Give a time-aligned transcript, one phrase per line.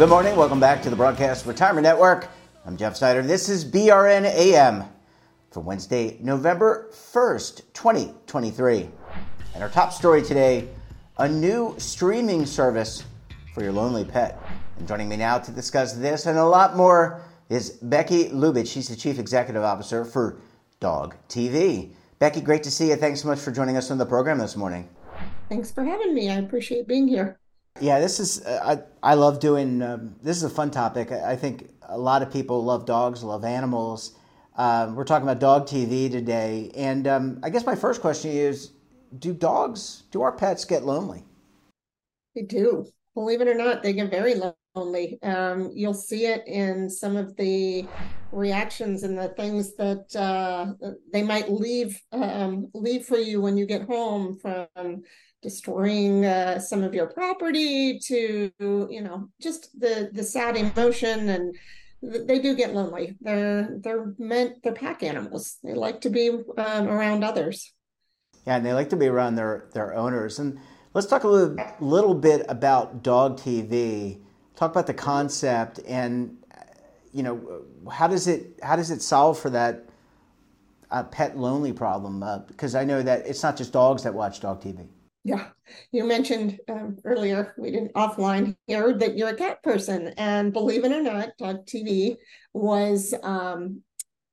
[0.00, 0.34] good morning.
[0.34, 2.30] Welcome back to the Broadcast Retirement Network.
[2.64, 3.20] I'm Jeff Snyder.
[3.20, 4.84] This is BRN AM
[5.50, 8.88] for Wednesday, November 1st, 2023.
[9.52, 10.70] And our top story today
[11.18, 13.04] a new streaming service
[13.52, 14.40] for your lonely pet.
[14.78, 17.20] And joining me now to discuss this and a lot more
[17.50, 18.72] is Becky Lubeach.
[18.72, 20.38] She's the Chief Executive Officer for
[20.80, 21.92] Dog TV.
[22.18, 22.96] Becky, great to see you.
[22.96, 24.88] Thanks so much for joining us on the program this morning.
[25.50, 26.30] Thanks for having me.
[26.30, 27.39] I appreciate being here.
[27.78, 29.82] Yeah, this is uh, I I love doing.
[29.82, 31.12] Um, this is a fun topic.
[31.12, 34.16] I, I, think a lot of people love dogs, love animals.
[34.56, 38.72] Uh, we're talking about dog TV today, and um, I guess my first question is:
[39.18, 41.24] Do dogs, do our pets get lonely?
[42.34, 42.86] They do.
[43.14, 44.34] Believe it or not, they get very
[44.74, 45.18] lonely.
[45.22, 47.86] Um, you'll see it in some of the
[48.32, 50.72] reactions and the things that uh,
[51.12, 55.02] they might leave um, leave for you when you get home from
[55.42, 61.56] destroying uh, some of your property to you know just the the sad emotion and
[62.02, 63.16] they do get lonely.
[63.20, 65.58] They're they're meant they're pack animals.
[65.62, 67.72] They like to be um, around others.
[68.46, 70.38] Yeah and they like to be around their their owners.
[70.38, 70.58] And
[70.94, 74.20] let's talk a little, little bit about dog tv
[74.60, 76.36] talk about the concept and
[77.12, 79.86] you know how does it how does it solve for that
[80.90, 82.22] uh, pet lonely problem?
[82.22, 84.86] Uh, because i know that it's not just dogs that watch dog tv
[85.24, 85.48] yeah,
[85.92, 90.14] you mentioned um, earlier, we didn't offline here, that you're a cat person.
[90.16, 92.16] And believe it or not, Dog TV
[92.54, 93.82] was um,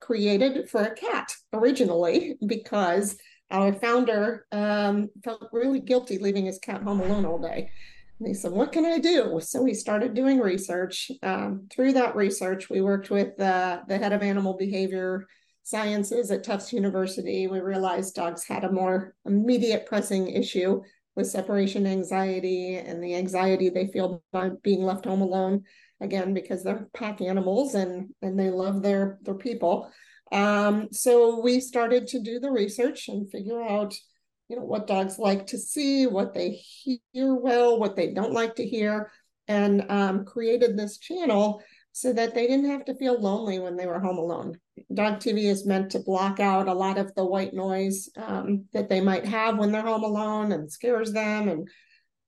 [0.00, 3.16] created for a cat originally because
[3.50, 7.70] our founder um, felt really guilty leaving his cat home alone all day.
[8.20, 9.40] And he said, What can I do?
[9.42, 11.10] So we started doing research.
[11.22, 15.26] Um, through that research, we worked with uh, the head of animal behavior
[15.68, 20.80] sciences at Tufts University, we realized dogs had a more immediate pressing issue
[21.14, 25.64] with separation anxiety and the anxiety they feel by being left home alone
[26.00, 29.90] again because they're pack animals and and they love their their people.
[30.32, 33.94] Um, so we started to do the research and figure out
[34.48, 36.50] you know what dogs like to see what they
[37.12, 39.10] hear well what they don't like to hear
[39.46, 41.62] and um, created this channel
[41.92, 44.58] so that they didn't have to feel lonely when they were home alone.
[44.94, 48.88] Dog TV is meant to block out a lot of the white noise um, that
[48.88, 51.68] they might have when they're home alone and scares them and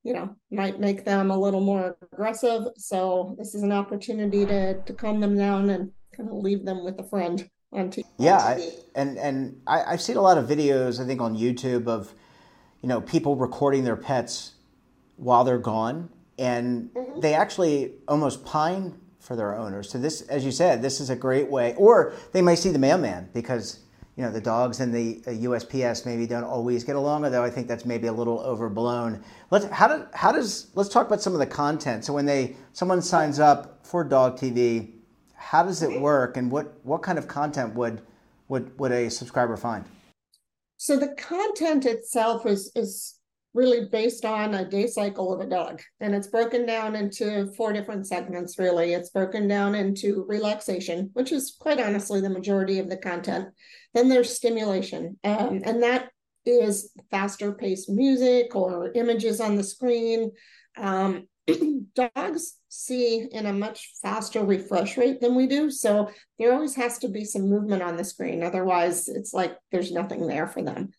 [0.02, 4.80] you know might make them a little more aggressive so this is an opportunity to
[4.84, 8.04] to calm them down and kind of leave them with a friend on TV.
[8.18, 11.86] Yeah, I, and and I, I've seen a lot of videos I think on YouTube
[11.86, 12.12] of
[12.82, 14.52] you know people recording their pets
[15.16, 17.20] while they're gone, and mm-hmm.
[17.20, 19.90] they actually almost pine for their owners.
[19.90, 21.74] So this, as you said, this is a great way.
[21.76, 23.80] Or they might see the mailman because
[24.16, 27.24] you know the dogs and the uh, USPS maybe don't always get along.
[27.24, 29.22] Although I think that's maybe a little overblown.
[29.50, 32.04] Let's how do, how does let's talk about some of the content.
[32.04, 34.92] So when they someone signs up for Dog TV,
[35.34, 38.02] how does it work, and what what kind of content would
[38.48, 39.84] would would a subscriber find?
[40.76, 43.19] So the content itself is is
[43.52, 45.82] really based on a day cycle of a dog.
[46.00, 48.92] And it's broken down into four different segments, really.
[48.92, 53.48] It's broken down into relaxation, which is quite honestly the majority of the content.
[53.94, 56.10] Then there's stimulation, um, and that
[56.46, 60.30] is faster paced music or images on the screen.
[60.76, 61.26] Um,
[61.94, 65.70] dogs see in a much faster refresh rate than we do.
[65.70, 68.42] So there always has to be some movement on the screen.
[68.42, 70.90] Otherwise, it's like there's nothing there for them.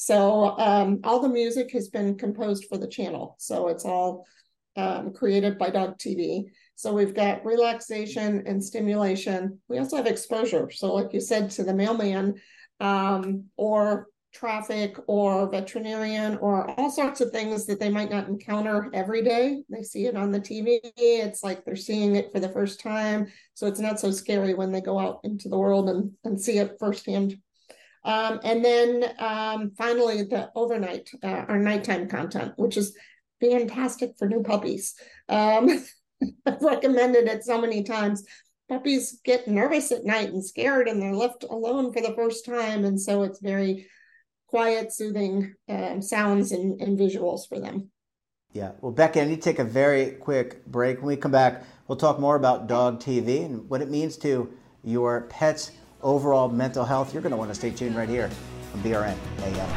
[0.00, 3.36] So um, all the music has been composed for the channel.
[3.38, 4.26] So it's all
[4.74, 6.44] um, created by Dog TV.
[6.74, 9.60] So we've got relaxation and stimulation.
[9.68, 10.70] We also have exposure.
[10.70, 12.36] So, like you said, to the mailman
[12.80, 18.88] um, or traffic or veterinarian or all sorts of things that they might not encounter
[18.94, 19.62] every day.
[19.68, 20.80] They see it on the TV.
[20.96, 23.26] It's like they're seeing it for the first time.
[23.52, 26.56] So it's not so scary when they go out into the world and, and see
[26.56, 27.36] it firsthand.
[28.04, 32.96] Um, and then um, finally, the overnight, uh, our nighttime content, which is
[33.40, 34.94] fantastic for new puppies.
[35.28, 35.68] Um,
[36.46, 38.24] I've recommended it so many times.
[38.68, 42.84] Puppies get nervous at night and scared, and they're left alone for the first time.
[42.84, 43.86] And so it's very
[44.46, 47.90] quiet, soothing um, sounds and, and visuals for them.
[48.52, 48.72] Yeah.
[48.80, 50.98] Well, Becky, I need to take a very quick break.
[50.98, 54.52] When we come back, we'll talk more about dog TV and what it means to
[54.82, 55.70] your pets
[56.02, 58.30] overall mental health, you're going to want to stay tuned right here
[58.74, 59.70] on BRN AM.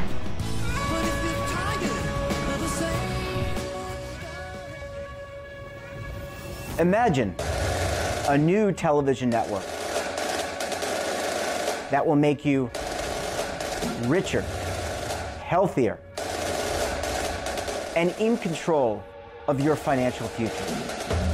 [6.78, 7.34] Imagine
[8.28, 9.64] a new television network
[11.90, 12.70] that will make you
[14.06, 14.40] richer,
[15.42, 15.98] healthier,
[17.94, 19.04] and in control
[19.46, 21.33] of your financial future.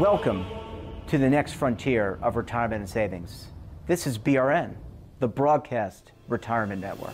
[0.00, 0.46] Welcome
[1.08, 3.48] to the next frontier of retirement and savings.
[3.86, 4.74] This is BRN,
[5.18, 7.12] the Broadcast Retirement Network.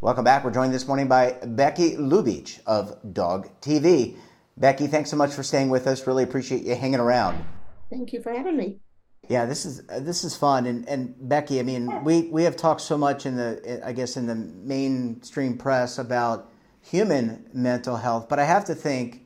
[0.00, 0.42] Welcome back.
[0.42, 4.16] We're joined this morning by Becky Lubeach of Dog TV.
[4.56, 6.06] Becky, thanks so much for staying with us.
[6.06, 7.44] Really appreciate you hanging around.
[7.90, 8.78] Thank you for having me.
[9.28, 12.56] Yeah, this is uh, this is fun, and and Becky, I mean, we we have
[12.56, 16.50] talked so much in the I guess in the mainstream press about
[16.84, 19.22] human mental health, but I have to think,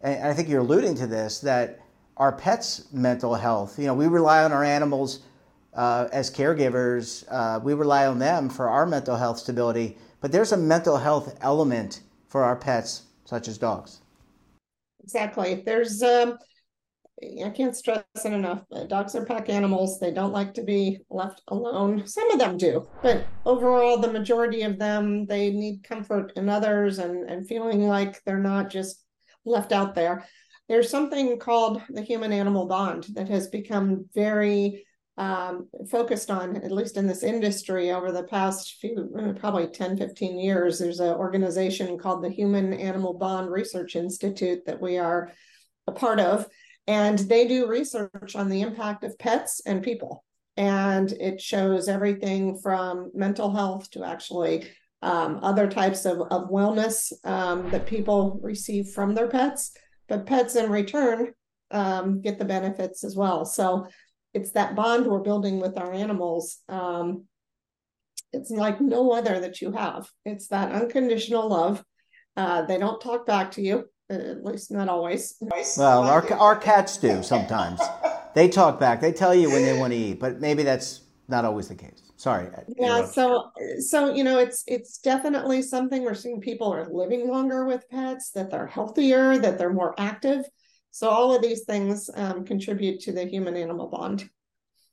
[0.00, 1.80] and I think you're alluding to this, that
[2.16, 3.78] our pets' mental health.
[3.78, 5.20] You know, we rely on our animals
[5.74, 7.24] uh, as caregivers.
[7.30, 11.36] Uh, we rely on them for our mental health stability but there's a mental health
[11.40, 14.00] element for our pets, such as dogs.
[15.02, 15.62] Exactly.
[15.64, 16.38] There's, um,
[17.22, 18.62] I can't stress it enough.
[18.88, 19.98] Dogs are pack animals.
[19.98, 22.06] They don't like to be left alone.
[22.06, 26.98] Some of them do, but overall, the majority of them, they need comfort in others
[26.98, 29.02] and, and feeling like they're not just
[29.46, 30.26] left out there.
[30.68, 34.84] There's something called the human animal bond that has become very
[35.16, 40.38] um, focused on, at least in this industry over the past few, probably 10, 15
[40.38, 40.78] years.
[40.78, 45.32] There's an organization called the Human Animal Bond Research Institute that we are
[45.86, 46.46] a part of.
[46.86, 50.24] And they do research on the impact of pets and people.
[50.56, 54.68] And it shows everything from mental health to actually
[55.02, 59.72] um, other types of, of wellness um, that people receive from their pets.
[60.08, 61.32] But pets in return
[61.70, 63.44] um, get the benefits as well.
[63.44, 63.86] So
[64.32, 66.58] it's that bond we're building with our animals.
[66.68, 67.24] Um,
[68.32, 70.08] it's like no other that you have.
[70.24, 71.82] It's that unconditional love.
[72.36, 75.36] Uh, they don't talk back to you, at least not always.
[75.76, 77.80] Well, our our cats do sometimes.
[78.34, 79.00] they talk back.
[79.00, 82.02] They tell you when they want to eat, but maybe that's not always the case.
[82.16, 82.48] Sorry.
[82.78, 83.04] Yeah.
[83.04, 83.50] So
[83.80, 86.40] so you know it's it's definitely something we're seeing.
[86.40, 88.30] People are living longer with pets.
[88.30, 89.38] That they're healthier.
[89.38, 90.44] That they're more active.
[90.90, 94.30] So all of these things um, contribute to the human animal bond.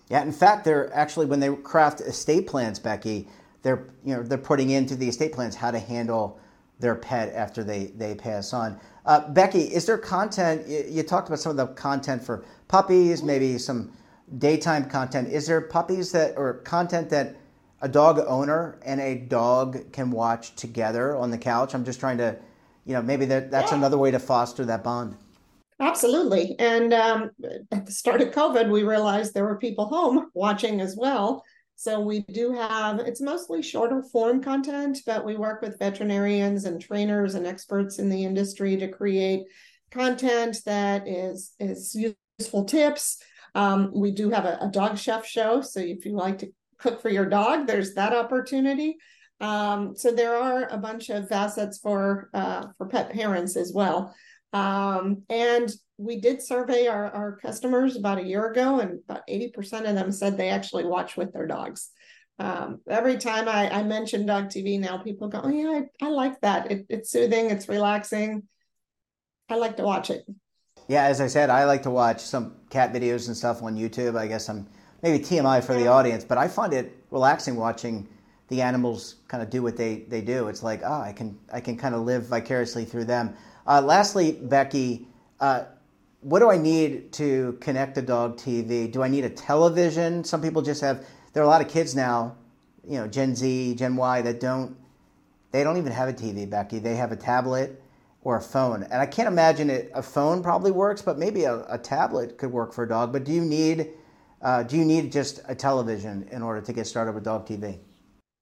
[0.10, 3.30] Yeah, in fact, they're actually when they craft estate plans, Becky,
[3.62, 6.40] they're you know they're putting into the estate plans how to handle
[6.80, 8.80] their pet after they they pass on.
[9.06, 10.68] Uh, Becky, is there content?
[10.68, 13.92] You, you, talked about some of the content for puppies, maybe some
[14.38, 15.28] daytime content.
[15.28, 17.36] Is there puppies that or content that
[17.82, 21.76] a dog owner and a dog can watch together on the couch?
[21.76, 22.38] I'm just trying to,
[22.86, 23.78] you know, maybe that, that's yeah.
[23.78, 25.18] another way to foster that bond.
[25.80, 26.56] Absolutely.
[26.60, 27.32] And um,
[27.72, 31.44] at the start of COVID, we realized there were people home watching as well.
[31.76, 36.82] So we do have, it's mostly shorter form content, but we work with veterinarians and
[36.82, 39.44] trainers and experts in the industry to create
[39.92, 41.96] content that is, is
[42.40, 43.22] useful tips.
[43.56, 45.62] Um, we do have a, a dog chef show.
[45.62, 48.98] So if you like to cook for your dog, there's that opportunity.
[49.42, 54.16] Um, so there are a bunch of facets for uh, for pet parents as well.
[54.54, 59.90] Um, and we did survey our, our customers about a year ago, and about 80%
[59.90, 61.90] of them said they actually watch with their dogs.
[62.40, 66.10] Um, every time I, I mention dog TV now, people go, Oh, yeah, I, I
[66.10, 66.72] like that.
[66.72, 68.44] It, it's soothing, it's relaxing.
[69.50, 70.26] I like to watch it.
[70.88, 74.18] Yeah, as I said, I like to watch some cat videos and stuff on YouTube.
[74.18, 74.68] I guess I'm
[75.02, 78.08] maybe TMI for the audience, but I find it relaxing watching
[78.50, 80.48] the animals kind of do what they, they do.
[80.48, 83.36] It's like, oh, I can I can kind of live vicariously through them.
[83.66, 85.08] Uh, lastly, Becky,
[85.40, 85.64] uh,
[86.22, 88.92] what do I need to connect to Dog TV?
[88.92, 90.24] Do I need a television?
[90.24, 91.06] Some people just have.
[91.34, 92.36] There are a lot of kids now,
[92.88, 94.76] you know, Gen Z, Gen Y, that don't.
[95.52, 96.80] They don't even have a TV, Becky.
[96.80, 97.82] They have a tablet
[98.22, 99.92] or a phone, and I can't imagine it.
[99.94, 103.14] A phone probably works, but maybe a, a tablet could work for a dog.
[103.14, 103.90] But do you need?
[104.42, 107.80] Uh, do you need just a television in order to get started with Dog TV?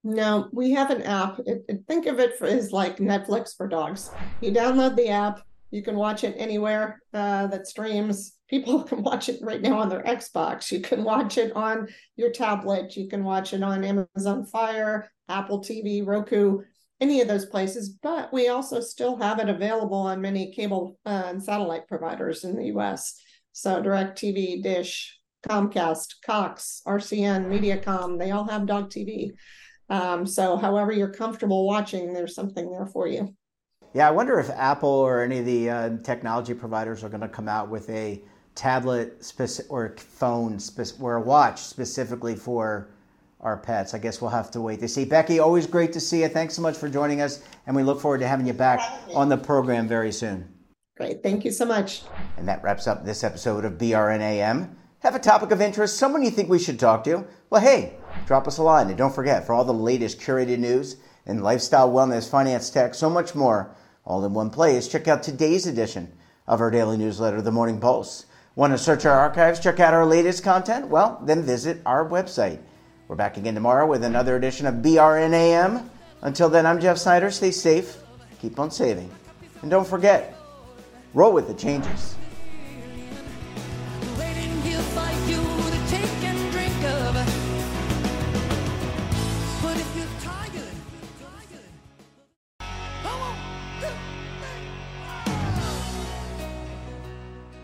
[0.03, 1.39] No, we have an app.
[1.45, 4.09] It, it, think of it as like Netflix for dogs.
[4.41, 5.41] You download the app,
[5.71, 8.33] you can watch it anywhere uh, that streams.
[8.49, 10.71] People can watch it right now on their Xbox.
[10.71, 12.95] You can watch it on your tablet.
[12.97, 16.59] You can watch it on Amazon Fire, Apple TV, Roku,
[16.99, 17.89] any of those places.
[17.89, 22.57] But we also still have it available on many cable uh, and satellite providers in
[22.57, 23.15] the US.
[23.53, 25.17] So DirecTV, Dish,
[25.47, 29.31] Comcast, Cox, RCN, Mediacom, they all have dog TV.
[29.91, 33.35] Um, so, however you're comfortable watching, there's something there for you.
[33.93, 37.27] Yeah, I wonder if Apple or any of the uh, technology providers are going to
[37.27, 38.21] come out with a
[38.55, 42.89] tablet speci- or phone speci- or a watch specifically for
[43.41, 43.93] our pets.
[43.93, 45.03] I guess we'll have to wait to see.
[45.03, 46.29] Becky, always great to see you.
[46.29, 48.79] Thanks so much for joining us, and we look forward to having you back
[49.13, 50.47] on the program very soon.
[50.95, 51.21] Great.
[51.21, 52.03] Thank you so much.
[52.37, 54.73] And that wraps up this episode of BRNAM.
[54.99, 57.25] Have a topic of interest, someone you think we should talk to?
[57.49, 57.95] Well, hey,
[58.25, 58.87] drop us a line.
[58.87, 63.09] And don't forget, for all the latest curated news and lifestyle, wellness, finance, tech, so
[63.09, 63.75] much more,
[64.05, 66.11] all in one place, check out today's edition
[66.47, 68.25] of our daily newsletter, The Morning Pulse.
[68.55, 70.87] Want to search our archives, check out our latest content?
[70.87, 72.59] Well, then visit our website.
[73.07, 75.89] We're back again tomorrow with another edition of BRNAM.
[76.21, 77.31] Until then, I'm Jeff Snyder.
[77.31, 77.97] Stay safe,
[78.41, 79.09] keep on saving,
[79.61, 80.35] and don't forget,
[81.13, 82.15] roll with the changes.